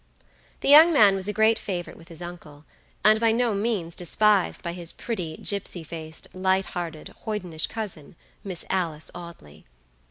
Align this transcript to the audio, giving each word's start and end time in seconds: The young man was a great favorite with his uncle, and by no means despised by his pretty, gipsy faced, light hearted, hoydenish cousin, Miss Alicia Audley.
The 0.61 0.67
young 0.67 0.91
man 0.91 1.13
was 1.13 1.27
a 1.27 1.31
great 1.33 1.59
favorite 1.59 1.95
with 1.95 2.07
his 2.07 2.23
uncle, 2.23 2.65
and 3.05 3.19
by 3.19 3.31
no 3.31 3.53
means 3.53 3.95
despised 3.95 4.63
by 4.63 4.73
his 4.73 4.91
pretty, 4.91 5.37
gipsy 5.37 5.83
faced, 5.83 6.27
light 6.33 6.65
hearted, 6.65 7.09
hoydenish 7.27 7.67
cousin, 7.67 8.15
Miss 8.43 8.65
Alicia 8.71 9.11
Audley. 9.13 9.63